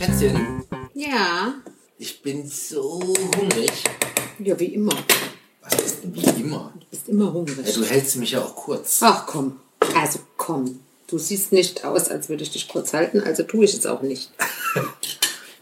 [0.00, 1.52] Schätzchen, Ja.
[1.98, 3.00] ich bin so
[3.36, 3.70] hungrig.
[4.38, 4.94] Ja, wie immer.
[5.62, 6.72] Was ist denn wie immer?
[6.80, 7.74] Du bist immer Ja, hungrig.
[7.74, 9.00] du hältst mich ja auch kurz.
[9.02, 9.60] Ach komm.
[9.94, 10.80] Also komm.
[11.06, 14.00] Du siehst nicht aus, als würde ich dich kurz halten, also tue ich es auch
[14.02, 14.30] nicht.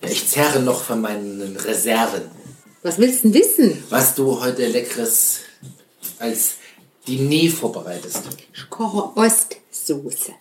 [0.01, 2.23] Ja, ich zerre noch von meinen Reserven.
[2.85, 3.83] Was willst du denn wissen?
[3.91, 5.39] Was du heute leckeres
[6.21, 6.53] als
[7.09, 8.23] Diner vorbereitest.
[8.55, 10.35] Ich koche Ostsoße.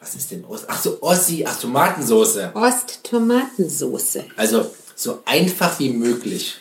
[0.00, 0.64] Was ist denn Ost?
[0.68, 2.52] Ach so, Ossi, ach Tomatensoße.
[2.54, 4.24] Ost-Tomatensoße.
[4.36, 6.56] Also so einfach wie möglich.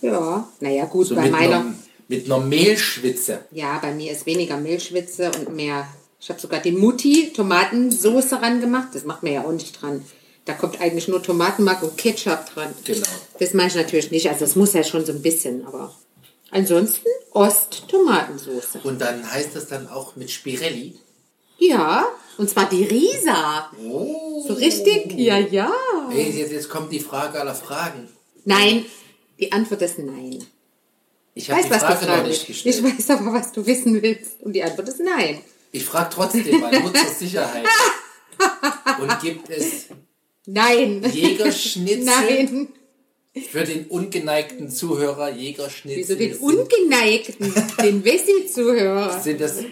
[0.00, 0.48] Ja.
[0.60, 1.56] Naja, gut, So bei meiner.
[1.60, 1.74] einer,
[2.08, 3.40] mit einer Mehlschwitze.
[3.50, 5.86] Ja, bei mir ist weniger Mehlschwitze und mehr.
[6.20, 8.88] Ich habe sogar die Mutti Tomatensoße ran gemacht.
[8.92, 10.04] Das macht mir ja auch nicht dran.
[10.44, 12.72] Da kommt eigentlich nur Tomatenmark und Ketchup dran.
[12.84, 13.06] Genau.
[13.40, 14.28] Das mache ich natürlich nicht.
[14.28, 15.94] Also es muss ja schon so ein bisschen, aber
[16.50, 18.80] ansonsten Ost-Tomatensoße.
[18.84, 20.96] Und dann heißt das dann auch mit Spirelli.
[21.58, 22.04] Ja,
[22.38, 23.70] und zwar die Risa.
[23.82, 24.44] Oh.
[24.46, 25.12] So richtig?
[25.16, 25.72] Ja, ja.
[26.10, 28.08] Hey, jetzt, jetzt kommt die Frage aller Fragen.
[28.44, 28.84] Nein,
[29.38, 30.44] die Antwort ist nein.
[31.34, 32.66] Ich Ich habe weiß, die was du Frage noch fragen nicht willst.
[32.66, 32.98] Ich gestellt.
[32.98, 34.40] weiß aber, was du wissen willst.
[34.42, 35.40] Und die Antwort ist nein.
[35.72, 37.66] Ich frage trotzdem mal, nur zur Sicherheit.
[39.00, 39.86] Und gibt es
[40.46, 41.02] Nein.
[41.10, 42.68] Jägerschnitzel Nein.
[43.50, 45.30] für den ungeneigten Zuhörer?
[45.30, 45.96] Jägerschnitzel.
[45.96, 49.20] Wieso den Ungeneigten, den Wessi-Zuhörer?
[49.20, 49.64] Sind das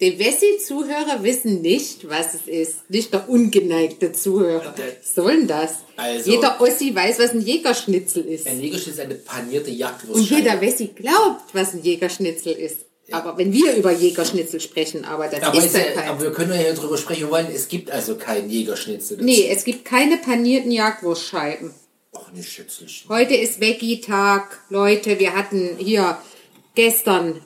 [0.00, 2.90] Die Wessi-Zuhörer wissen nicht, was es ist.
[2.90, 4.74] Nicht der ungeneigte Zuhörer.
[4.76, 5.76] Was soll das?
[5.96, 8.46] Also- jeder Ossi weiß, was ein Jägerschnitzel ist.
[8.48, 10.40] ein Jägerschnitzel eine panierte Und Jagdwurstscheibe?
[10.40, 12.78] jeder Wessi glaubt, was ein Jägerschnitzel ist.
[13.12, 16.08] Aber wenn wir über Jägerschnitzel sprechen, aber das aber, ist ist ja ja, kein.
[16.08, 17.46] aber wir können ja hier drüber sprechen wollen.
[17.54, 19.18] Es gibt also keinen Jägerschnitzel.
[19.20, 21.72] Nee, es gibt keine panierten Jagdwurstscheiben.
[22.16, 23.08] Ach, ne Schützelchen.
[23.10, 24.58] Heute ist Veggie-Tag.
[24.70, 26.16] Leute, wir hatten hier
[26.74, 27.42] gestern,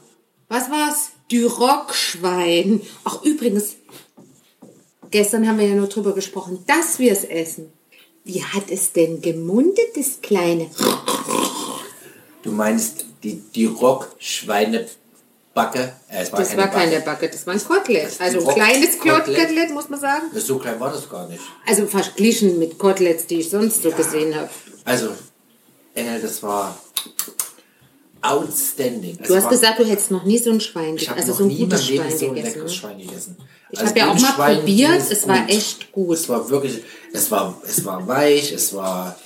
[0.48, 1.10] was war's?
[1.30, 2.80] Duroc-Schwein.
[3.04, 3.76] Ach, übrigens,
[5.10, 7.72] gestern haben wir ja nur drüber gesprochen, dass wir es essen.
[8.24, 10.68] Wie hat es denn gemundet, das kleine?
[12.42, 15.92] Du meinst die, die Rock-Schweinebacke?
[16.08, 17.04] Äh, es war Das keine war keine Backe.
[17.04, 18.06] Backe, das war ein Kotelett.
[18.06, 19.70] Das Also ein kleines Kotelett.
[19.70, 20.26] Muss man sagen.
[20.32, 21.40] Das so klein war das gar nicht.
[21.66, 24.48] Also verglichen mit Koteletts, die ich sonst so gesehen habe.
[24.84, 25.10] Also,
[25.94, 26.78] Engel, das war
[28.22, 29.16] outstanding.
[29.18, 31.44] Du Es hast war, gesagt, du hättest noch nie so ein Schwein gegessen, also so
[31.44, 32.62] ein gutes Schwein so ein gegessen.
[32.62, 32.68] ne?
[32.68, 33.36] Schwein gegessen.
[33.70, 35.50] Ich Also habe ja auch mal Wildschwein probiert, es war gut.
[35.50, 36.14] echt gut.
[36.16, 39.16] Es war wirklich, es war, es war weich, es war,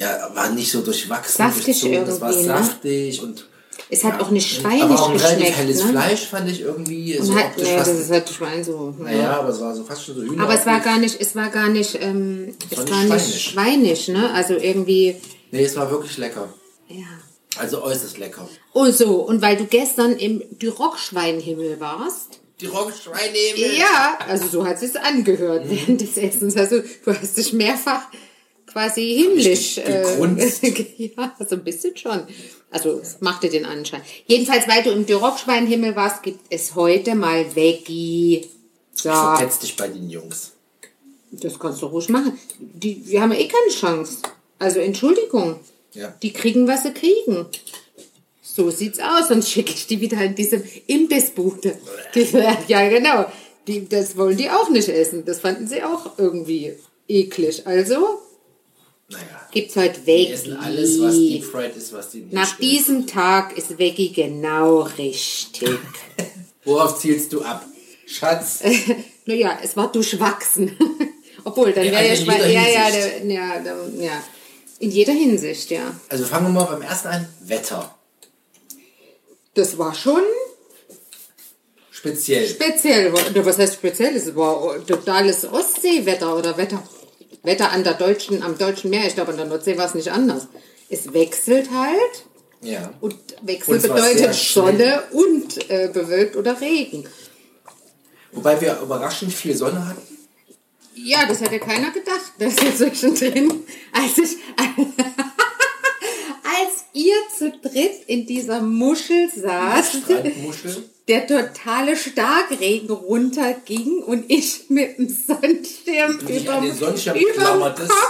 [0.00, 2.58] ja, war nicht so durchwachsen, Saftig durchzogen, es war irgendwie, ne?
[2.58, 3.46] saftig und
[3.90, 5.90] Es hat auch nicht aber schweinig auch ein relativ helles ne?
[5.90, 8.90] Fleisch fand ich irgendwie so Und hat, optisch nee, fast, das ist halt Schwein so.
[8.98, 9.04] ne?
[9.04, 10.42] naja, aber es war so fast schon so Hühner.
[10.44, 13.40] Aber es war gar nicht, es war gar nicht, ähm, es war war nicht nicht
[13.42, 14.30] schweinig, ne?
[14.32, 15.16] Also irgendwie,
[15.52, 16.48] Nee, es war wirklich lecker.
[16.88, 17.04] ja.
[17.58, 18.48] Also äußerst lecker.
[18.72, 22.40] Oh so, und weil du gestern im Duroc-Schweinhimmel warst.
[22.60, 23.36] Die Rockschweine.
[23.76, 25.70] Ja, also so hat es angehört Mhm.
[25.70, 26.56] während des Essens.
[26.56, 28.02] Also du hast dich mehrfach
[28.66, 29.78] quasi himmlisch.
[29.78, 30.62] Ich gegrunzt?
[30.98, 32.22] ja, so ein bisschen schon.
[32.70, 34.02] Also es machte den Anschein.
[34.26, 38.46] Jedenfalls, weil du im Duroc-Schweinhimmel warst, gibt es heute mal Veggie.
[38.94, 40.52] So, Verpetzt dich bei den Jungs.
[41.32, 42.38] das kannst du ruhig machen.
[42.60, 44.18] Die, wir haben eh keine Chance.
[44.60, 45.58] Also Entschuldigung.
[45.94, 46.14] Ja.
[46.22, 47.46] Die kriegen, was sie kriegen.
[48.42, 49.28] So sieht's aus.
[49.28, 51.76] Sonst schicke ich die wieder in diesem Imbissbude.
[52.14, 52.38] Diese,
[52.68, 53.26] ja, genau.
[53.66, 55.24] Die, das wollen die auch nicht essen.
[55.24, 56.74] Das fanden sie auch irgendwie
[57.08, 57.66] eklig.
[57.66, 58.20] Also
[59.08, 59.24] Naja.
[59.52, 60.32] gibt's heute Die Veggie.
[60.32, 62.62] essen alles, was Deep Fried ist, was die nicht Nach schmeckt.
[62.62, 65.70] diesem Tag ist Veggie genau richtig.
[66.64, 67.64] Worauf zielst du ab?
[68.06, 68.60] Schatz,
[69.26, 70.76] naja, es war durchwachsen.
[71.44, 73.24] Obwohl, dann Ja, wäre ja, also jeder ja, ja, Hinsicht.
[73.24, 74.22] der, ja, der, ja.
[74.80, 75.94] In jeder Hinsicht, ja.
[76.08, 77.28] also fangen wir mal beim ersten an.
[77.40, 77.94] Wetter.
[79.54, 80.22] Das war schon
[81.90, 82.46] Speziell.
[82.46, 84.14] Speziell, was heißt speziell?
[84.14, 86.82] Es war totales Ostseewetter oder Wetter,
[87.42, 89.06] Wetter an der deutschen, am deutschen Meer.
[89.06, 90.48] Ich glaube, an der Nordsee war es nicht anders.
[90.90, 92.26] Es wechselt halt
[92.60, 92.92] Ja.
[93.00, 94.34] und Wechsel Und bedeutet.
[94.34, 97.08] Sonne und äh, bewölkt oder Regen.
[98.32, 100.02] Wobei wir überraschend viel Sonne hatten.
[100.94, 104.36] Ja, das hätte keiner gedacht, dass hier zwischendrin, als ich,
[106.44, 109.98] als ihr zu dritt in dieser Muschel saß,
[111.08, 117.92] der totale Starkregen runterging und ich mit dem Sonnenschirm über den Sonnenschirm klammertest.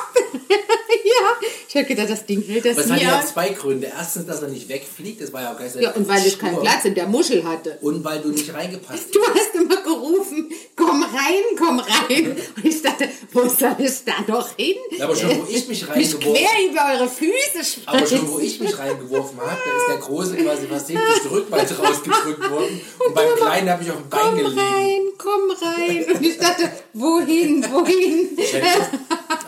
[1.04, 3.92] Ja, ich habe gedacht, das Ding hält das Das hat ja zwei Gründe.
[3.94, 6.38] Erstens, dass er nicht wegfliegt, das war ja auch gar nicht Ja, und weil ich
[6.38, 7.78] keinen Platz in der Muschel hatte.
[7.82, 9.14] Und weil du nicht reingepasst hast.
[9.14, 12.36] Du hast immer gerufen, komm rein, komm rein.
[13.34, 14.76] Wo soll ich da noch hin?
[15.00, 18.78] Aber schon, wo ich mich reingeworfen quer über eure Füße aber schon, wo ich mich
[18.78, 22.80] reingeworfen habe, da ist der Große quasi hinten das Rückwärts rausgedrückt worden.
[23.06, 24.58] Und beim Kleinen habe ich auf dem Bein Komm gelegen.
[24.60, 26.04] rein, komm rein.
[26.14, 28.38] Und ich dachte, wohin, wohin?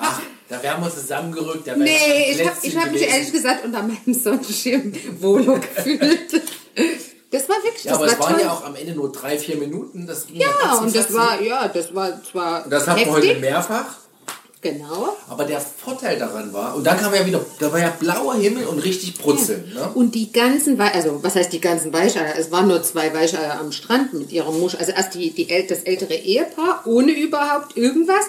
[0.01, 1.67] Ach, da wären wir zusammengerückt.
[1.67, 6.43] Da Nee, ich habe hab mich ehrlich gesagt unter meinem Sonnenschirm wohler gefühlt.
[7.31, 8.43] Das war wirklich, Ja, das aber es war waren toll.
[8.45, 10.07] ja auch am Ende nur drei, vier Minuten.
[10.07, 13.11] Das ging ja, ratzi und das war, ja, das war zwar Und das hatten wir
[13.13, 13.87] heute mehrfach.
[14.61, 15.17] genau.
[15.29, 18.67] Aber der Vorteil daran war, und dann kam ja wieder, da war ja blauer Himmel
[18.67, 19.73] und richtig Brutzeln.
[19.75, 19.91] Ne?
[19.95, 22.35] Und die ganzen, Wei also was heißt die ganzen Weicheier?
[22.39, 24.79] Es waren nur zwei Weicheier am Strand mit ihrer Muschel.
[24.81, 28.27] Also erst die, die, äl- das ältere Ehepaar ohne überhaupt irgendwas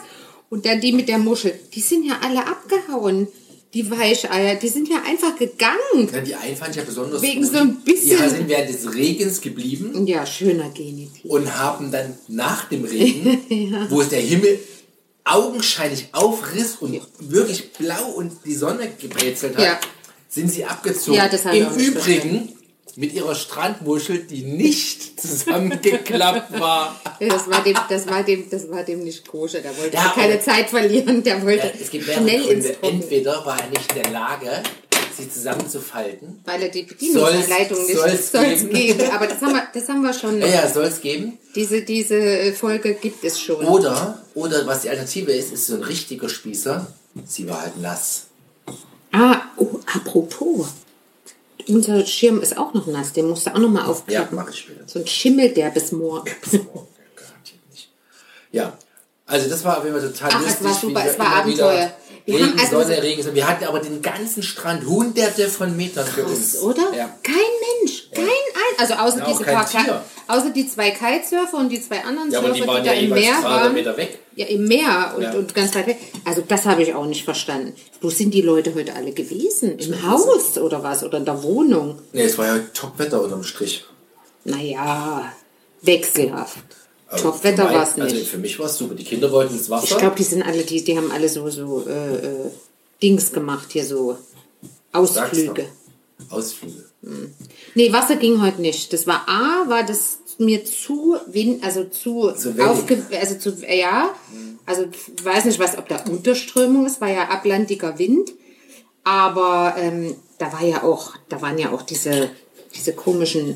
[0.50, 1.58] und dann die mit der Muschel.
[1.76, 3.28] Die sind ja alle abgehauen,
[3.74, 4.56] die Weicheier.
[4.56, 6.10] Die sind ja einfach gegangen.
[6.12, 7.52] Ja, die einen fand ich ja besonders Wegen gut.
[7.52, 11.24] so ein bisschen- Die sind während des Regens geblieben Ja, schöner Genitiv.
[11.26, 14.60] und haben dann nach dem Regen, wo es der Himmel
[15.24, 19.80] augenscheinlich aufriss und wirklich blau und die Sonne gebrezelt hat, Ja.
[20.30, 21.18] sind sie abgezogen.
[21.18, 22.54] Ja, das Im Übrigen
[22.98, 25.22] mit ihrer Strandmuschel, die nicht
[25.82, 27.00] zusammengeklappt war.
[27.20, 29.60] Das war dem, das war dem, das war dem nicht koscher.
[29.62, 31.24] Der wollte Ja, keine Zeit verlieren.
[31.24, 32.74] Der wollte Ja, es gibt schnell ins Gründe.
[32.74, 34.64] Trocken, Entweder war er nicht in der Lage,
[35.16, 36.42] sie zusammenzufalten.
[36.46, 37.98] weil er die Bedienungsanleitung nicht
[38.32, 38.70] soll's geben.
[38.74, 39.12] geben.
[39.12, 40.40] Aber das haben wir, das haben wir schon.
[40.42, 41.38] Ja, ja, soll es geben.
[41.56, 43.64] Diese, diese Folge gibt es schon.
[43.66, 46.88] Oder, oder was die Alternative ist, ist so ein richtiger Spießer.
[47.26, 48.24] Sie war halt nass.
[49.12, 50.68] Ah, oh, apropos.
[51.68, 54.36] Unser Schirm ist auch noch nass, den musst du auch noch mal Ja, aufklappen.
[54.36, 54.84] mach ich später.
[54.88, 56.30] So ein Schimmel, der bis morgen.
[58.52, 58.78] Ja,
[59.26, 60.66] also das war auf jeden Fall total Ach, es lustig.
[60.66, 61.92] war super, es war Abenteuer.
[62.28, 63.36] Wir Regen, also Sonne, so- Regen, Sonne.
[63.36, 66.52] Wir hatten aber den ganzen Strand hunderte von Metern für uns.
[66.54, 66.94] Krass, oder?
[66.94, 67.10] Ja.
[67.24, 67.36] Kein
[67.82, 70.04] Mensch, kein ein, also außer Ja, diese paar, Tier.
[70.28, 73.06] Außer die zwei Kitesurfer und die zwei anderen Ja, Surfer, die waren da ja im
[73.06, 73.74] jeweils Meer 200 waren.
[73.74, 74.20] Meter weg.
[74.36, 75.32] Ja, im Meer und, Ja.
[75.32, 75.98] und ganz weit weg.
[76.26, 77.74] Also das habe ich auch nicht verstanden.
[78.02, 79.80] Wo sind die Leute heute alle gewesen?
[79.80, 81.04] Im Haus oder was?
[81.06, 82.00] Oder in der Wohnung?
[82.12, 83.86] Nee, es war ja Top-Wetter unterm Strich.
[84.44, 85.32] Naja,
[85.82, 86.58] wechselhaft.
[87.08, 88.14] Also Top-Wetter war es nicht.
[88.14, 88.96] Also für mich war es super.
[88.96, 89.92] Die Kinder wollten ins Wasser.
[89.92, 92.52] Ich glaube, die sind alle, die, die haben alle so, so äh, äh,
[93.02, 94.18] Dings gemacht hier, so
[94.92, 95.66] Ausflüge.
[96.30, 96.84] Ausflüge.
[97.76, 98.92] Nee, Wasser ging heute nicht.
[98.92, 104.14] Das war A, war das mir zu wind, also zu, Zu aufge, also zu, ja,
[104.66, 108.34] also ich weiß nicht, was, ob da Unterströmung ist, war ja atlantiker Wind,
[109.04, 112.30] aber ähm, da war ja auch, da waren ja auch diese,
[112.76, 113.56] diese komischen,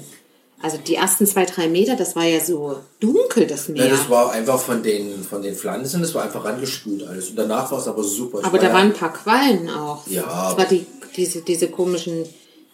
[0.62, 3.86] also die ersten zwei, drei Meter, das war ja so dunkel, das Meer.
[3.86, 7.30] Ja, das war einfach von den, von den Pflanzen, das war einfach rangespült alles.
[7.30, 8.40] Und danach war es aber super.
[8.40, 10.06] Ich Aber war da ja- waren ein paar Quallen auch.
[10.08, 10.86] Ja, Das war die,
[11.16, 12.26] diese, diese komischen,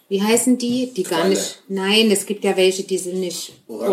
[0.08, 0.92] wie heißen die?
[0.94, 1.30] Die gar Qualle.
[1.34, 1.62] nicht.
[1.68, 3.52] Nein, es gibt ja welche, die sind nicht.
[3.68, 3.88] Orange-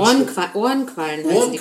[0.56, 1.26] Ohrenquallen.
[1.26, 1.60] Ohrenquallen die.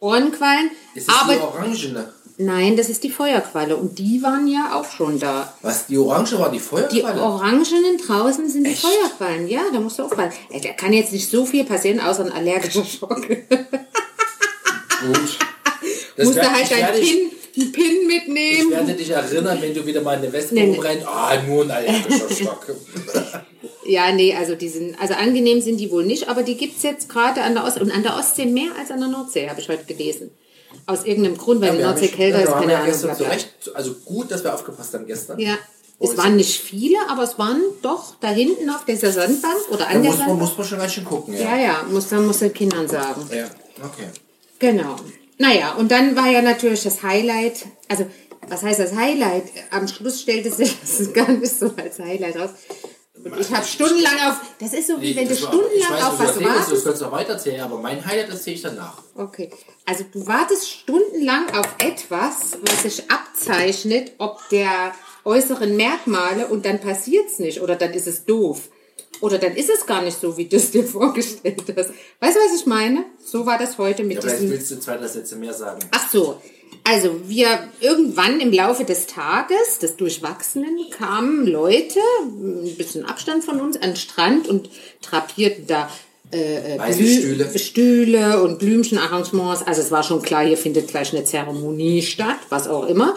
[0.00, 0.70] Ohrenquallen.
[0.94, 2.08] Das ist die Aber Orangene.
[2.38, 3.76] Nein, das ist die Feuerqualle.
[3.76, 5.52] Und die waren ja auch schon da.
[5.62, 7.20] Was, die Orange war die Die Feuerqualle?
[7.22, 8.82] Orangenen draußen sind Echt?
[8.82, 9.48] die Feuerquallen.
[9.48, 10.32] Ja, da musst du aufpassen.
[10.62, 13.26] Da kann jetzt nicht so viel passieren, außer ein allergischer Schock.
[13.28, 13.48] Gut.
[16.16, 18.70] Das musst du halt ich werde- Pin, einen Pin Ich mitnehmen.
[18.70, 21.04] werde dich erinnern, wenn du wieder mal in eine Wespe Nee, rumrennst.
[21.08, 22.66] Ah, nur ein allergischer Schock.
[23.86, 27.06] Ja, nee, also die sind, also angenehm sind die wohl nicht, aber die gibt's jetzt
[27.10, 29.68] gerade an der Ostsee und an der Ostsee mehr als an der Nordsee, habe ich
[29.68, 30.30] heute gelesen.
[30.86, 32.90] Aus irgendeinem Grund, weil die Wir haben Nordsee kälter ja, ist, keine ja Ahnung.
[32.90, 33.26] gestern bla.
[33.26, 35.38] zurecht, also gut, dass wir aufgepasst haben gestern.
[35.38, 35.56] Ja,
[36.00, 39.84] es waren nicht viele, aber es waren doch da hinten auf dieser Sandbank oder Da
[39.86, 40.40] an der muss man, Sandbank.
[40.40, 41.56] muss man schon ganz schön gucken, Ja, ja.
[41.56, 43.28] ja, muss, dann muss den Kindern sagen.
[43.32, 43.46] Ja,
[43.82, 44.08] okay.
[44.58, 44.96] Genau.
[45.38, 48.06] Naja, und dann war ja natürlich das Highlight, also
[48.48, 49.44] was heißt das Highlight?
[49.70, 52.50] Am Schluss stellte sich das gar nicht so als Highlight raus.
[53.24, 56.16] Und ich habe stundenlang auf, das ist so wie wenn du Das stundenlang weiß, auf
[56.18, 56.84] du was Du wartest.
[56.84, 58.98] kannst noch weiter erzählen, aber mein Highlight erzähle ich danach.
[59.16, 59.50] Okay,
[59.86, 64.92] also du wartest stundenlang auf etwas, was sich abzeichnet, ob der
[65.24, 68.68] äußeren Merkmale und dann passiert's nicht oder dann ist es doof.
[69.20, 71.90] Oder dann ist es gar nicht so, wie du es dir vorgestellt hast.
[72.20, 73.04] Weißt du, was ich meine?
[73.24, 74.50] So war das heute mit Ja, vielleicht diesem...
[74.50, 75.80] willst du zwei, drei Sätze mehr sagen.
[75.92, 76.40] Ach so.
[76.86, 83.58] Also wir irgendwann im Laufe des Tages, des Durchwachsenen, kamen Leute, ein bisschen Abstand von
[83.58, 84.68] uns, an den Strand und
[85.00, 85.90] drapierten da
[86.30, 87.58] äh, äh, Stühle.
[87.58, 89.62] Stühle und Blümchenarrangements.
[89.62, 93.14] Also es war schon klar, hier findet gleich eine Zeremonie statt, was auch immer.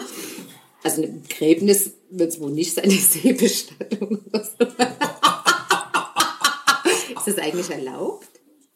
[0.82, 4.20] Also ein Begräbnis wird es wohl nicht sein, eine Seebestattung.
[4.32, 4.56] Ist
[7.26, 8.28] das eigentlich erlaubt?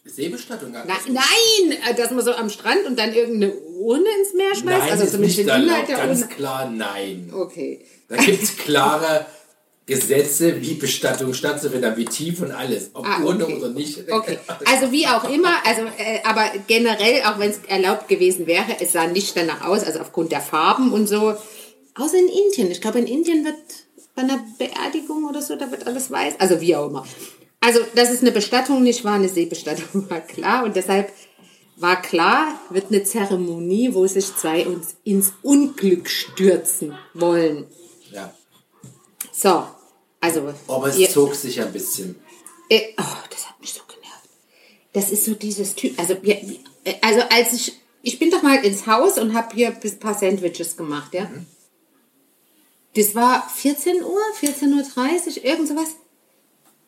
[0.05, 0.73] Seebestattung?
[0.73, 4.79] Na, nein, äh, dass man so am Strand und dann irgendeine Urne ins Meer schmeißt.
[4.79, 5.89] Nein, also ist nicht den erlaubt.
[5.89, 7.33] der Ganz klar nein.
[7.35, 7.85] Okay.
[8.09, 9.27] Da gibt es klare
[9.87, 12.91] Gesetze, wie Bestattung stattzufinden, wie tief und alles.
[12.95, 13.57] Ob Ah, okay.
[13.57, 14.11] oder nicht.
[14.11, 14.39] Okay.
[14.65, 18.93] Also wie auch immer, also äh, aber generell, auch wenn es erlaubt gewesen wäre, es
[18.93, 21.35] sah nicht danach aus, also aufgrund der Farben und so.
[21.95, 22.71] Außer in Indien.
[22.71, 23.57] Ich glaube, in Indien wird
[24.15, 26.35] bei einer Beerdigung oder so, da wird alles weiß.
[26.39, 27.05] Also wie auch immer.
[27.61, 30.65] Also, dass es eine Bestattung nicht war, eine Seebestattung war klar.
[30.65, 31.12] Und deshalb
[31.76, 37.67] war klar, wird eine Zeremonie, wo sich zwei uns ins Unglück stürzen wollen.
[38.11, 38.33] Ja.
[39.33, 39.67] So,
[40.21, 40.52] also.
[40.69, 42.17] Aber es ihr- zog sich ein bisschen.
[42.69, 44.29] äh, oh, das hat mich so genervt.
[44.93, 45.99] Das ist so dieses Typ.
[45.99, 46.45] Also, äh,
[47.00, 47.79] also als ich.
[48.05, 51.31] Ich bin doch mal ins Haus und habe hier ein paar Sandwiches gemacht, ja.
[52.97, 55.91] Das war 14 Uhr, 14.30 Uhr, irgend sowas.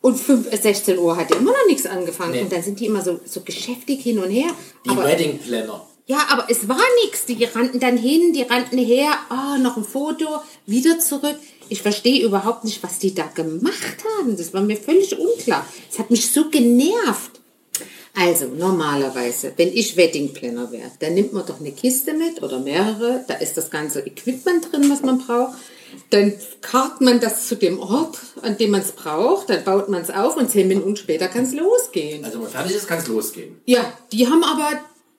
[0.05, 2.33] Und 5, äh, 16 Uhr hat immer noch nichts angefangen.
[2.33, 2.41] Nee.
[2.41, 4.51] Und dann sind die immer so, so geschäftig hin und her.
[4.85, 5.83] Die aber, Wedding Planner.
[6.05, 7.25] ja, aber es war nichts.
[7.25, 9.09] Die rannten dann hin, die rannten her.
[9.29, 10.27] Ah, noch ein Foto,
[10.67, 11.37] wieder zurück.
[11.69, 14.37] Ich verstehe überhaupt nicht, was die da gemacht haben.
[14.37, 15.65] Das war mir völlig unklar.
[15.91, 17.41] Es hat mich so genervt.
[18.13, 22.59] Also, normalerweise, wenn ich Wedding Planner wäre, dann nimmt man doch eine Kiste mit oder
[22.59, 23.25] mehrere.
[23.27, 25.57] Da ist das ganze Equipment drin, was man braucht.
[26.09, 29.49] Dann karrt man das zu dem Ort, an dem man es braucht.
[29.49, 32.23] Dann baut man es auf und zehn Minuten später kann es losgehen.
[32.23, 33.59] Also wenn man fertig ist, kann es losgehen.
[33.65, 34.69] Ja, die haben aber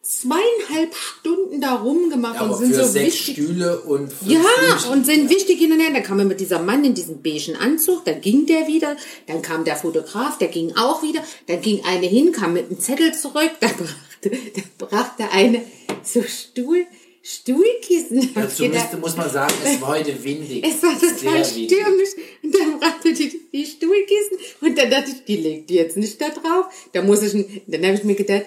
[0.02, 3.34] zweieinhalb Stunden da rumgemacht Aber und sind so sechs wichtig.
[3.34, 4.90] Stühle und Ja, Blümchen.
[4.92, 5.90] und sind wichtig hin und her.
[5.92, 9.64] Dann kam immer dieser Mann in diesem beigen Anzug, dann ging der wieder, dann kam
[9.64, 13.50] der Fotograf, der ging auch wieder, dann ging eine hin, kam mit einem Zettel zurück,
[13.60, 14.30] da brachte,
[14.78, 15.62] da brachte eine
[16.04, 16.86] so Stuhl,
[17.28, 18.34] Stuhlkissen.
[18.34, 20.64] Dazu müsste, muss man sagen, es war heute windig.
[20.64, 22.10] es war total stürmisch.
[22.44, 26.20] Und dann brachte die, die Stuhlkissen und dann dachte ich, die legt die jetzt nicht
[26.20, 26.66] da drauf.
[26.92, 27.32] Da muss ich,
[27.66, 28.44] dann habe ich mir gedacht,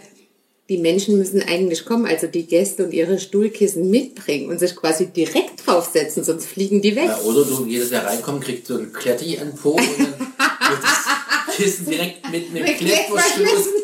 [0.69, 5.07] die Menschen müssen eigentlich kommen, also die Gäste und ihre Stuhlkissen mitbringen und sich quasi
[5.07, 7.07] direkt draufsetzen, sonst fliegen die weg.
[7.07, 10.19] Ja, oder du jedes Jahr reinkommen, kriegst so ein Kletti an den Po und dann
[10.19, 13.67] wird das Kissen direkt mit einem Klettverschluss.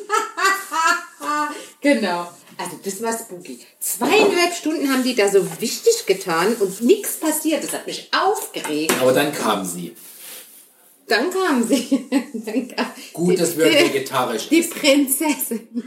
[1.81, 2.27] Genau.
[2.57, 3.59] Also das war spooky.
[3.79, 7.63] Zweieinhalb Stunden haben die da so wichtig getan und nichts passiert.
[7.63, 8.93] Das hat mich aufgeregt.
[9.01, 9.93] Aber dann kam sie.
[11.07, 12.07] Dann kamen sie.
[12.33, 14.71] Dann kam Gut, dass wir vegetarisch Die essen.
[14.71, 15.83] Prinzessin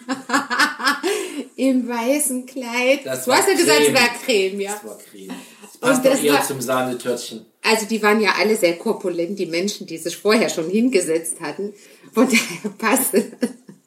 [1.56, 3.00] im weißen Kleid.
[3.04, 4.72] Das du war hast ja gesagt, es war Creme, ja.
[4.74, 5.32] Das war Creme.
[5.62, 7.46] Das passt Und das eher war- zum Sahnetörtchen.
[7.62, 11.74] Also die waren ja alle sehr korpulent, die Menschen, die sich vorher schon hingesetzt hatten.
[12.14, 13.32] Von daher passte.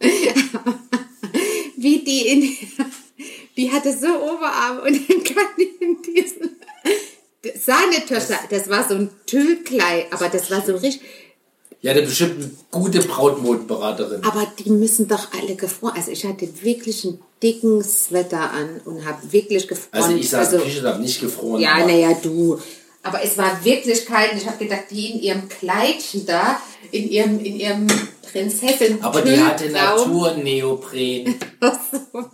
[1.78, 2.58] Wie die in,
[3.72, 6.58] die hatte so Oberarme und dann kam die in diesen
[7.60, 8.40] Sahnetöchter.
[8.50, 11.02] Das war so ein Tüllkleid, aber das war so richtig.
[11.84, 14.24] Ja, der bestimmt eine gute Brautmodenberaterin.
[14.24, 15.94] Aber die müssen doch alle gefroren.
[15.96, 20.04] Also ich hatte wirklich einen dicken Sweater an und habe wirklich gefroren.
[20.04, 21.60] Also ich saß der Küche und habe nicht gefroren.
[21.60, 22.60] Ja, naja, du.
[23.04, 27.10] Aber es war wirklich kalt und ich habe gedacht, die in ihrem Kleidchen da, in
[27.10, 27.88] ihrem, in ihrem
[28.32, 29.04] Prinzessin.
[29.04, 31.36] aber die hatte Naturneopren.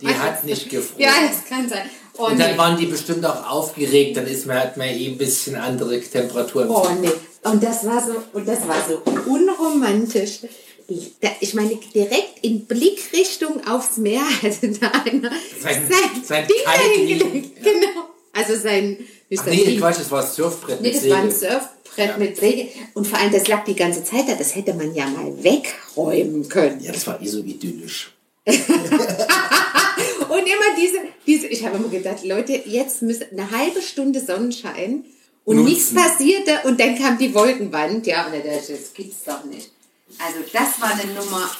[0.00, 1.00] Die hat nicht gefroren.
[1.00, 1.88] Ja, das kann sein.
[2.16, 2.58] Oh, Und dann nee.
[2.58, 6.68] waren die bestimmt auch aufgeregt, dann ist man, hat man eh ein bisschen andere Temperaturen.
[6.68, 7.10] Oh nee.
[7.44, 10.40] Und das war so, und das war so unromantisch.
[10.88, 16.46] Ich, da, ich meine, direkt in Blickrichtung aufs Meer hatte da einer Sein- sein, sein
[16.46, 17.16] Ding ja.
[17.62, 18.08] Genau.
[18.32, 18.98] Also sein,
[19.36, 19.76] Ach nee.
[19.76, 21.50] Quatsch, das war das Surfbrett Nee, mit das war ein Segel.
[21.50, 22.16] Surfbrett Ja.
[22.16, 22.68] mit Säge.
[22.94, 24.34] Und vor allem, das lag die ganze Zeit da.
[24.34, 26.80] Das hätte man ja mal wegräumen können.
[26.80, 28.12] Ja, das war eh so idyllisch.
[28.46, 35.04] Und immer diese, diese ich habe immer gedacht, Leute, jetzt müssen eine halbe Stunde Sonnenschein
[35.44, 35.68] und Nutzen.
[35.70, 38.06] nichts passierte und dann kam die Wolkenwand.
[38.06, 39.70] Ja, und das gibt's doch nicht.
[40.18, 41.50] Also das war eine Nummer.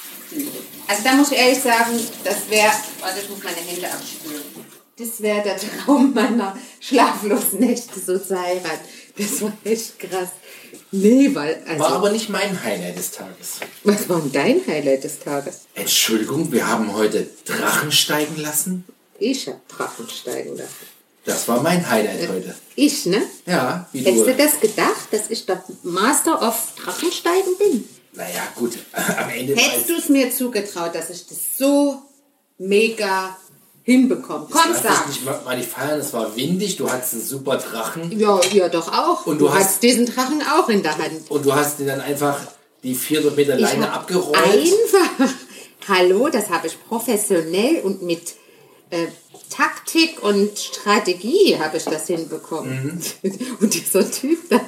[0.86, 2.70] Also da muss ich ehrlich sagen, das wäre,
[3.00, 4.42] warte, ich muss meine Hände abspülen.
[4.98, 8.80] Das wäre der Traum meiner schlaflosen Nächte, so zu heiraten.
[9.16, 10.30] Das war echt krass.
[10.90, 13.60] Nee, weil, also, War aber nicht mein Highlight des Tages.
[13.84, 15.62] was war denn dein Highlight des Tages?
[15.74, 18.84] Entschuldigung, wir haben heute Drachen steigen lassen.
[19.18, 20.74] Ich hab Drachen steigen lassen.
[21.24, 22.54] Das war mein Highlight heute.
[22.74, 23.22] Ich, ne?
[23.46, 24.30] Ja, wie Hättest du.
[24.32, 27.88] du das gedacht, dass ich der Master of Drachensteigen bin?
[28.14, 32.02] Naja, gut, am Ende Hättest du es mir zugetraut, dass ich das so
[32.56, 33.36] mega
[33.92, 34.46] hinbekomme?
[34.50, 35.56] Komm, Lass dich sag.
[35.56, 39.24] nicht feiern, es war windig, du hattest einen super Drachen Ja, ja, doch auch.
[39.26, 41.30] Und du hast- hast diesen Drachen auch in der Hand.
[41.30, 42.38] und du hast ihn dann einfach
[42.82, 44.36] die 400 Meter Ich Leine abgerollt.
[44.36, 45.32] Einfach.
[45.88, 48.34] Hallo, das habe ich professionell und mit
[48.90, 49.06] äh,
[49.48, 53.00] Taktik und Strategie habe ich das hinbekommen.
[53.22, 53.32] Mhm.
[53.60, 54.60] Und dieser Typ da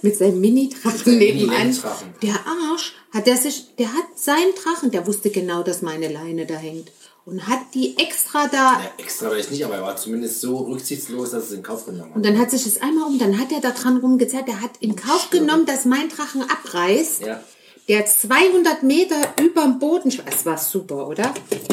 [0.00, 1.76] mit seinem Mini-Drachen nebenan,
[2.22, 6.46] der Arsch, hat der sich, der hat seinen Drachen, der wusste genau, dass meine Leine
[6.46, 6.90] da hängt.
[7.24, 11.30] Und hat die extra da Ja, extra ich nicht, aber er war zumindest so rücksichtslos,
[11.30, 12.32] dass es in Kauf genommen Und hat.
[12.34, 14.96] dann hat sich das einmal um, dann hat er da dran rumgezerrt, der hat in
[14.96, 17.20] Kauf genommen, dass mein Drachen abreißt.
[17.22, 17.40] Ja.
[17.88, 21.32] Der 200 Meter überm Boden, schw- das war super, oder?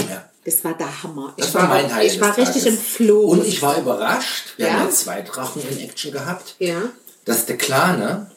[0.10, 0.30] Ja.
[0.46, 1.34] Das war der Hammer.
[1.38, 2.14] Das ich war mein Highlight.
[2.14, 2.66] Ich war richtig Tages.
[2.66, 3.22] im Flow.
[3.30, 4.54] Und ich war überrascht.
[4.58, 4.74] Wir Ja?
[4.74, 6.56] haben ja zwei Drachen in Action gehabt.
[6.60, 6.82] Ja.
[7.26, 8.32] dass der Klane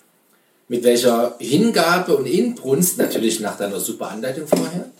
[0.68, 4.90] mit welcher Hingabe und Inbrunst, natürlich nach deiner super Anleitung vorher,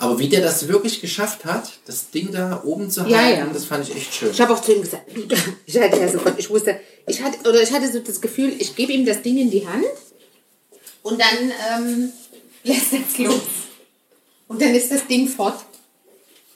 [0.00, 3.46] Aber wie der das wirklich geschafft hat, das Ding da oben zu halten, ja.
[3.52, 4.30] das fand ich echt schön.
[4.30, 5.10] Ich habe auch zu ihm gesagt,
[5.66, 6.78] ich hatte ja sofort, ich wusste,
[7.08, 9.66] ich hatte, oder ich hatte so das Gefühl, ich gebe ihm das Ding in die
[9.66, 9.84] Hand
[11.02, 11.52] und dann
[11.82, 12.12] ähm,
[12.62, 13.40] lässt er es los.
[14.46, 15.58] Und dann ist das Ding fort.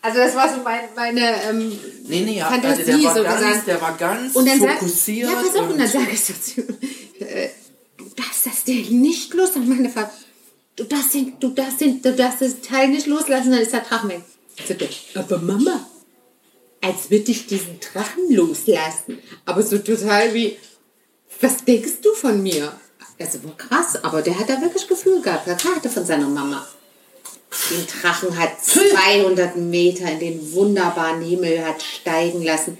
[0.02, 3.44] Also das war so mein, meine ähm, Nee, nee, ja, Fantasie also der war so
[3.44, 5.30] ganz, der war ganz Und dann fokussiert.
[5.30, 6.78] ja, pass auf, und und dann sage ich so zu ihm,
[7.20, 7.48] äh,
[7.96, 9.50] du darfst das Ding nicht los.
[9.50, 10.08] Und meine Frau,
[10.76, 13.80] du darfst, den, du, darfst den, du darfst das Teil nicht loslassen, dann ist der
[13.80, 14.22] Drachen weg.
[14.66, 15.86] Sagte, aber Mama,
[16.80, 19.18] als würde ich diesen Drachen loslassen.
[19.44, 20.56] Aber so total wie,
[21.40, 22.72] was denkst du von mir?
[23.18, 25.46] Also war krass, aber der hat da wirklich Gefühl gehabt.
[25.46, 26.66] Der hatte von seiner Mama.
[27.70, 32.78] Den Drachen hat 200 Meter in den wunderbaren Himmel hat steigen lassen.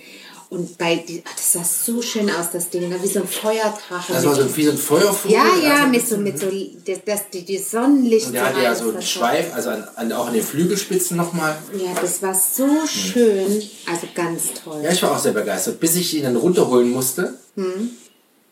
[0.53, 3.03] Und bei die, ach, das sah so schön aus, das Ding, ne?
[3.03, 4.13] wie so ein Feuerdrache.
[4.13, 5.33] Das war so wie so ein Feuervogel.
[5.33, 6.47] ja, ja, also- mit so, mit so,
[6.87, 8.27] das, das, die, die Sonnenlicht.
[8.27, 11.57] Und der hatte ja so einen Schweif, also an, an, auch an den Flügelspitzen nochmal.
[11.73, 13.63] Ja, das war so schön.
[13.91, 14.83] Also ganz toll.
[14.85, 17.33] Ja, ich war auch sehr begeistert, bis ich ihn dann runterholen musste.
[17.57, 17.89] Hm.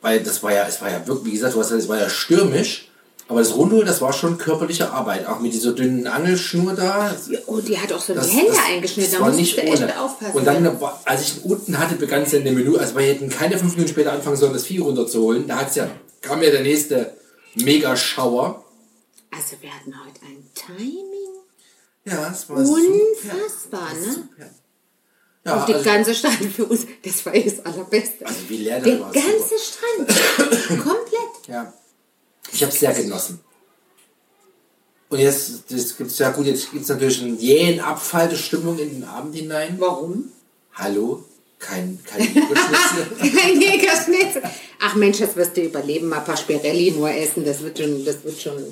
[0.01, 2.01] Weil das war ja, es war ja wirklich, wie gesagt, du hast gesagt, es war
[2.01, 2.90] ja stürmisch.
[3.31, 5.27] Aber das Rundholen, das war schon körperliche Arbeit.
[5.27, 7.15] Auch mit dieser dünnen Angelschnur da.
[7.47, 9.13] Oh, die hat auch so die Das, Hände das, eingeschnitten.
[9.13, 10.35] das Da musst du echt aufpassen.
[10.37, 13.31] Und dann, als ich ihn unten hatte, begann es ja eine Minute, also wir hätten
[13.31, 15.47] keine fünf Minuten später anfangen sollen, das Vieh runterzuholen.
[15.47, 15.89] Da hat's ja,
[16.21, 17.15] kam ja der nächste
[17.55, 18.65] Megaschauer.
[19.31, 21.05] also wir hatten heute ein Timing.
[22.05, 24.13] Ja, es war Unfassbar, ne?
[24.13, 24.51] super.
[25.47, 28.27] Ja, Und die also, ganze Strand für uns, das war das Allerbeste.
[28.27, 29.13] also wie leer Der war.
[29.13, 30.13] ganze super.
[30.13, 31.47] Strand, komplett.
[31.49, 31.73] Ja.
[32.53, 33.41] Ich habe es sehr genossen.
[35.09, 38.79] Und jetzt das gibt's ja gut, jetzt gibt es natürlich einen jähen Abfall der Stimmung
[38.79, 39.77] in den Abend hinein.
[39.79, 40.31] Warum?
[40.75, 41.25] Hallo?
[41.59, 43.07] Kein, kein Überschnitzel.
[43.19, 44.43] Kein Jägerschnitzel.
[44.81, 46.09] Ach Mensch, das wirst du überleben.
[46.09, 48.65] Mal ein paar Spirelli nur essen, das wird schon, das wird schon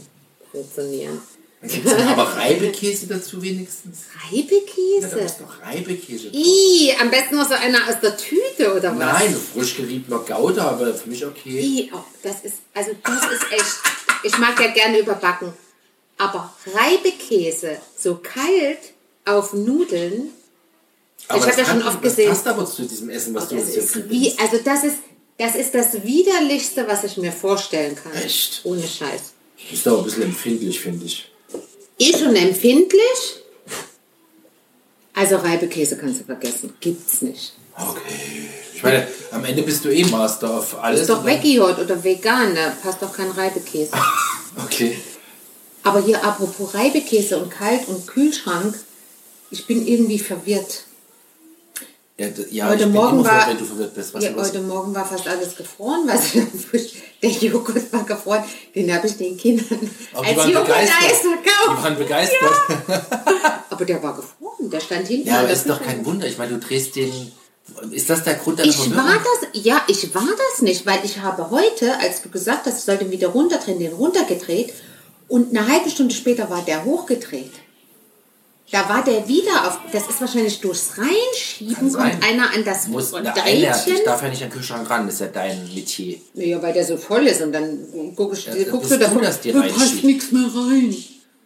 [0.50, 1.20] funktionieren.
[1.60, 4.04] Gibt es aber Reibekäse dazu wenigstens?
[4.14, 5.18] Ja, da Reibekäse.
[5.18, 6.28] ist doch Reibekäse.
[6.28, 8.98] Ih, am besten noch so einer aus der Tüte oder was?
[8.98, 11.58] Nein, frisch geriebener Gouda, aber für mich okay.
[11.58, 13.76] Ih, oh, das ist, also das ist echt.
[14.22, 15.52] Ich mag ja gerne überbacken.
[16.16, 18.78] Aber Reibekäse, so kalt
[19.24, 20.30] auf Nudeln,
[21.26, 22.28] Aber ich hab das ja schon oft gesehen.
[22.28, 24.98] Das passt aber zu diesem Essen, was du das uns jetzt wie, also das ist,
[25.38, 28.12] das ist das widerlichste, was ich mir vorstellen kann.
[28.12, 28.60] Echt?
[28.64, 29.32] Ohne Scheiß.
[29.72, 31.30] Ist doch ein bisschen empfindlich, finde ich.
[31.98, 33.42] Eh schon empfindlich.
[35.14, 36.74] Also Reibekäse kannst du vergessen.
[36.80, 37.54] Gibt's nicht.
[37.76, 38.48] Okay.
[38.74, 41.00] Ich meine, am Ende bist du eh Master auf alles.
[41.00, 43.92] Ist doch und Veggie-Hot oder vegan, da passt doch kein Reibekäse.
[44.64, 44.98] Okay.
[45.84, 48.74] Aber hier apropos Reibekäse und Kalt- und Kühlschrank,
[49.52, 50.84] ich bin irgendwie verwirrt.
[52.20, 54.12] Ja, ja Heute Morgen war- verwirrt, verwirrt bist.
[54.12, 56.32] Was Ja, heute Morgen war fast alles gefroren, was
[57.22, 58.42] der Joghurt war gefroren.
[58.74, 61.22] Den habe ich den Kindern Aber als Joghurt-Eis begeistert.
[61.22, 61.84] Die verkauft.
[61.84, 63.12] waren begeistert.
[63.70, 65.28] Aber der war gefroren, der stand hinten.
[65.28, 66.26] Ja, aber ist doch kein Wunder.
[66.26, 67.12] Ich meine, du drehst den.
[67.92, 68.96] Ist das der Grund deiner Ich Verwirrung?
[69.06, 72.78] war das, ja, ich war das nicht, weil ich habe heute, als du gesagt hast,
[72.78, 74.72] ich sollte wieder runterdrehen, den runtergedreht
[75.28, 77.52] und eine halbe Stunde später war der hochgedreht.
[78.70, 83.12] Da war der wieder auf, das ist wahrscheinlich durchs Reinschieben, kommt einer an das Muss,
[83.12, 86.18] der eine, ich darf ja nicht an den Kühlschrank ran, das ist ja dein Metier.
[86.34, 87.78] Ja, weil der so voll ist und dann
[88.14, 90.94] guck ich, Ja, guckst du da, du, dass da passt nichts mehr rein.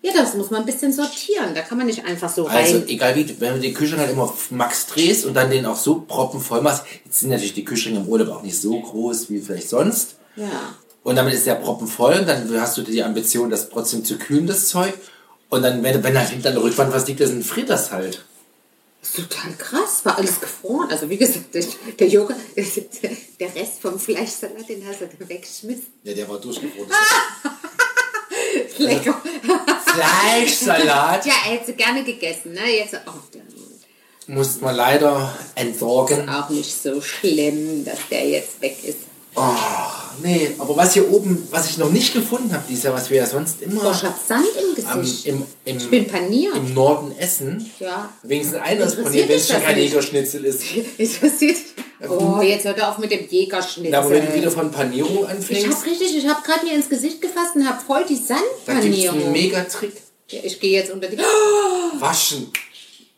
[0.05, 1.55] Ja, das muss man ein bisschen sortieren.
[1.55, 2.89] Da kann man nicht einfach so Also, rein.
[2.89, 5.77] egal wie, wenn du den Kühlschrank halt immer auf Max drehst und dann den auch
[5.77, 9.39] so proppenvoll machst, jetzt sind natürlich die Kühlschränke im Urlaub auch nicht so groß wie
[9.39, 10.17] vielleicht sonst.
[10.35, 10.75] Ja.
[11.05, 14.49] Und damit ist der proppenvoll und dann hast du die Ambition, das trotzdem zu kühlen,
[14.49, 14.93] das Zeug.
[15.53, 18.25] Und dann, wenn, wenn halt hinter der Rückwand was liegt, dann friert das halt.
[19.03, 20.89] Ist total krass, war alles gefroren.
[20.91, 21.63] Also wie gesagt, der,
[21.99, 25.89] der Joghurt, der Rest vom Fleischsalat, den hast du dann weggeschmissen.
[26.05, 26.89] Ja, der war durchgefroren.
[28.79, 29.21] Lecker.
[29.85, 32.75] Fleischsalat Ja, er hätte gerne gegessen, ne?
[32.75, 33.43] Jetzt, oh, der
[34.35, 36.31] muss man leider entsorgen.
[36.31, 39.01] auch nicht so schlimm, dass der jetzt weg ist.
[39.35, 39.43] Oh,
[40.23, 43.19] nee, aber was hier oben, was ich noch nicht gefunden habe, dieses Jahr, was wir
[43.19, 44.45] ja sonst immer Oh, ich hab Sand
[44.79, 45.27] im am, Gesicht.
[45.27, 46.57] im, im, ich bin paniert.
[46.57, 48.13] im Norden essen, Ja.
[48.23, 49.79] wenigstens eines Interessiert von ihr, wenn es schon das kein?
[49.79, 50.63] Jägerschnitzel ist.
[50.99, 51.57] Interessiert.
[52.09, 53.91] Oh, jetzt hört er auf mit dem Jägerschnitzel.
[53.93, 56.75] Na, aber wenn du wieder von Panierung ich anfängst, hab richtig, ich hab gerade mir
[56.75, 59.33] ins Gesicht gefasst und hab voll die da gibt es einen Sandpanierung.
[59.33, 59.93] Mega-Trick.
[60.31, 61.19] Ja, ich gehe jetzt unter die
[61.99, 62.51] Waschen.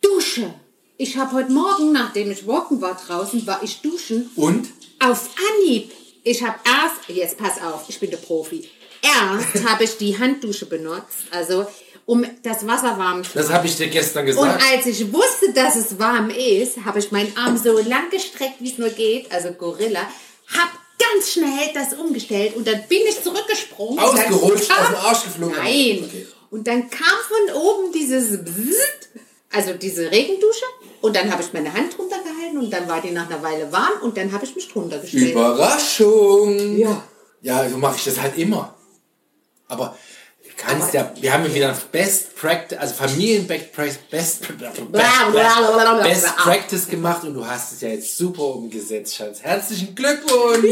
[0.01, 0.53] Dusche.
[0.97, 4.31] Ich habe heute Morgen, nachdem ich walken war draußen, war ich duschen.
[4.37, 4.69] Und?
[5.01, 5.29] Auf
[5.63, 5.91] Anhieb.
[6.25, 8.69] Ich habe erst, jetzt pass auf, ich bin der Profi.
[9.03, 11.67] Erst habe ich die Handdusche benutzt, also
[12.07, 14.63] um das Wasser warm zu Das habe ich dir gestern Und gesagt.
[14.73, 18.71] als ich wusste, dass es warm ist, habe ich meinen Arm so lang gestreckt, wie
[18.73, 20.01] es nur geht, also Gorilla,
[20.49, 23.99] hab ganz schnell das umgestellt und dann bin ich zurückgesprungen.
[23.99, 25.57] Ausgerutscht, Und dann aus dem Arsch geflogen.
[25.57, 26.05] Nein.
[26.07, 26.27] Okay.
[26.51, 29.09] Und dann kam von oben dieses Bzzzt,
[29.53, 30.65] also diese Regendusche.
[31.01, 32.17] Und dann habe ich meine Hand drunter
[32.55, 34.99] gehalten und dann war die nach einer Weile warm und dann habe ich mich drunter
[34.99, 35.33] gestellt.
[35.33, 36.79] Überraschung!
[36.79, 37.03] Ja.
[37.43, 38.75] Ja, so mache ich das halt immer.
[39.69, 39.97] Aber
[40.57, 44.93] kannst ja, wir haben ja wieder Best Practice, also Familien Best Practice, Best, Best,
[46.03, 49.43] Best Practice gemacht und du hast es ja jetzt super umgesetzt, Schatz.
[49.43, 50.65] Herzlichen Glückwunsch!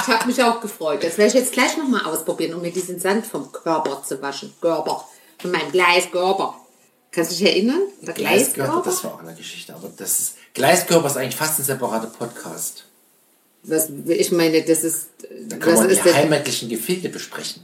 [0.00, 1.02] Ich habe mich auch gefreut.
[1.02, 4.52] Das werde ich jetzt gleich nochmal ausprobieren, um mir diesen Sand vom Körper zu waschen.
[4.60, 5.08] Körper.
[5.38, 6.54] Von meinem Gleiskörper.
[7.14, 7.80] Kannst du dich erinnern?
[8.02, 11.64] Der Gleiskörper, das war auch eine Geschichte, aber das ist, Gleiskörper ist eigentlich fast ein
[11.64, 12.84] separater Podcast.
[13.62, 15.06] Was, ich meine, das ist.
[15.48, 17.62] Da kann das man die das- heimatlichen Gefilde besprechen.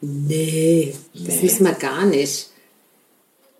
[0.00, 1.42] Nee, das Nee.
[1.42, 2.50] müssen wir gar nicht.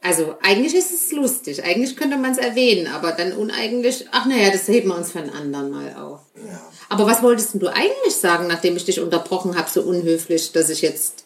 [0.02, 1.64] Also eigentlich ist es lustig.
[1.64, 4.06] Eigentlich könnte man es erwähnen, aber dann uneigentlich.
[4.12, 6.20] Ach naja, das heben wir uns für einen anderen Mal auf.
[6.36, 6.62] Ja.
[6.88, 10.82] Aber was wolltest du eigentlich sagen, nachdem ich dich unterbrochen habe, so unhöflich, dass ich
[10.82, 11.24] jetzt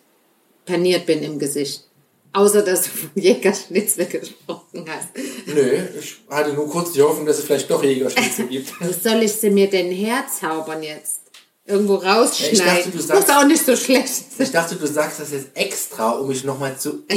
[0.65, 1.85] paniert bin im Gesicht?
[2.33, 5.09] Außer dass du von Jägerschnitzel gesprochen hast.
[5.47, 8.73] Nö, ich hatte nur kurz die Hoffnung, dass es vielleicht doch Jägerschnitzel gibt.
[9.03, 11.21] Soll ich sie mir denn herzaubern jetzt?
[11.67, 12.53] Irgendwo rausschneiden?
[12.53, 14.13] Ich dachte, du sagst- Muss auch nicht so schlecht.
[14.39, 17.05] Ich dachte, du sagst das jetzt extra, um mich nochmal zu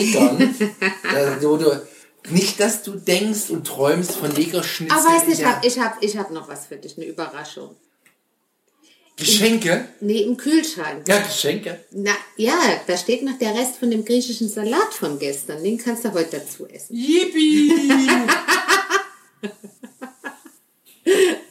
[1.41, 1.81] du,
[2.29, 4.97] nicht, dass du denkst und träumst von Jägerschnitzel.
[4.97, 7.75] Aber weißt du, ich habe ich hab, ich hab noch was für dich, eine Überraschung.
[9.15, 9.87] Geschenke?
[10.01, 11.07] Im, nee, im Kühlschrank.
[11.07, 11.79] Ja, Geschenke.
[11.91, 15.63] Na, ja, da steht noch der Rest von dem griechischen Salat von gestern.
[15.63, 16.95] Den kannst du heute dazu essen.
[16.95, 17.71] Yippie!